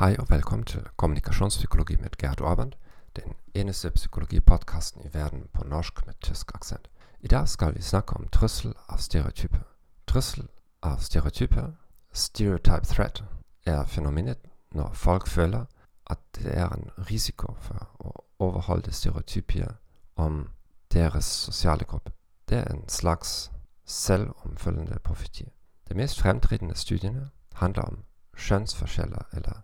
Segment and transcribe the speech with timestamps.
[0.00, 2.72] Hei og velkommen til Kommunikationspsykologi med Gerd Orband,
[3.16, 6.90] den eneste psykologipodcasten i verden på norsk med tysk aksent.
[7.20, 9.60] I dag skal vi snakke om trussel av stereotyper.
[10.06, 10.48] Trussel
[10.82, 11.72] av stereotyper,
[12.12, 13.24] stereotype threat,
[13.66, 14.38] er fenomenet
[14.72, 15.64] når folk føler
[16.06, 19.76] at det er en risiko for å overholde stereotypier
[20.16, 20.48] om
[20.92, 22.12] deres sosiale gruppe.
[22.48, 23.50] Det er en slags
[23.84, 25.52] selvomfølgende profeti.
[25.88, 28.04] De mest fremtredende studiene handler om
[28.36, 29.60] kjønnsforskjeller eller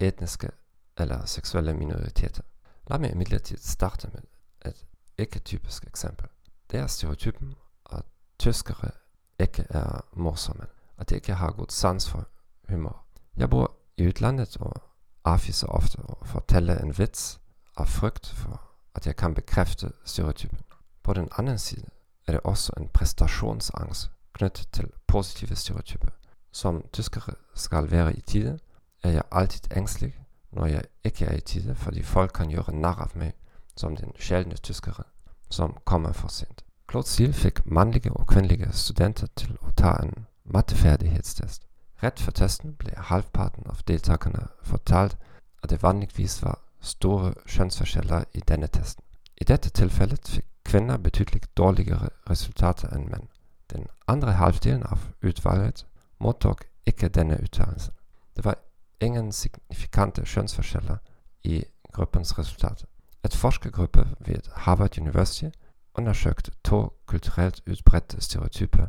[0.00, 0.50] etniske
[0.98, 2.42] eller seksuelle minoriteter.
[2.86, 4.22] Lad mig imidlertid starte med
[4.66, 4.86] et
[5.18, 6.28] ikke-typisk eksempel.
[6.70, 7.54] Det er stereotypen
[7.92, 8.02] at
[8.38, 8.90] tyskere
[9.38, 10.66] ikke er morsomme,
[10.98, 12.28] at de ikke har god sans for
[12.68, 13.04] humor.
[13.36, 14.82] Jeg bor i utlandet og
[15.24, 17.40] afviser ofte at fortelle en vits
[17.76, 18.62] af frygt for
[18.94, 20.58] at jeg kan bekræfte stereotypen.
[21.02, 21.86] På den anden side
[22.26, 26.08] er det også en præstationsangst knyttet til positive stereotyper.
[26.52, 28.58] Som tyskere skal være i tide,
[29.02, 30.14] er jeg alltid engstelig
[30.50, 33.32] når jeg ikke er i tide, fordi folk kan gjøre narr av meg
[33.76, 35.04] som den sjeldne tyskere
[35.50, 36.64] som kommer for sent.
[36.88, 41.62] Claude Steele fikk mannlige og kvinnelige studenter til å ta en matteferdighetstest.
[42.02, 45.16] Rett før testen ble halvparten av deltakerne fortalt
[45.62, 49.04] at det vanligvis var store kjønnsforskjeller i denne testen.
[49.36, 53.28] I dette tilfellet fikk kvinner betydelig dårligere resultater enn menn.
[53.70, 55.84] Den andre halvdelen av utvalget
[56.18, 57.94] mottok ikke denne uttalelsen.
[58.36, 58.58] Det var
[59.00, 60.96] ingen signifikante kjønnsforskjeller
[61.44, 62.86] i gruppens resultater.
[63.24, 65.50] Et forskergruppe ved Harvard University
[65.94, 68.86] undersøkte to kulturelt utbredte stereotyper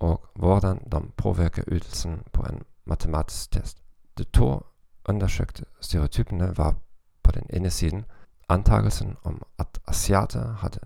[0.00, 3.82] og hvordan de påvirker ytelsen på en matematisk test.
[4.18, 4.66] De to
[5.04, 6.74] undersøkte stereotypene var
[7.22, 8.04] på den ene siden
[8.48, 10.78] antakelsen om at asiater hadde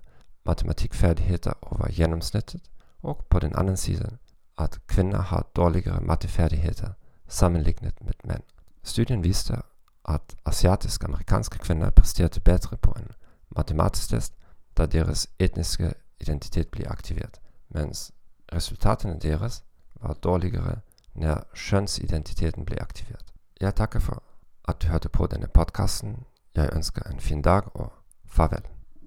[0.46, 2.61] matematikkferdigheter over gjennomsnittet,
[3.02, 4.18] og på den annen side
[4.58, 6.88] at kvinner har dårligere matteferdigheter
[7.28, 8.42] sammenlignet med menn.
[8.87, 9.62] Studien viste
[10.05, 13.11] at asiatisk-amerikanske kvinner presterte bedre på en
[13.56, 14.34] matematisk test
[14.77, 18.13] da deres etniske identitet ble aktivert, mens
[18.52, 19.64] resultatene deres
[19.95, 20.77] var dårligere
[21.14, 23.33] når kjønnsidentiteten ble aktivert.
[23.61, 24.23] Jeg takker for
[24.69, 26.17] at du hørte på denne podkasten.
[26.55, 27.92] Jeg ønsker en fin dag og
[28.25, 28.76] farvel.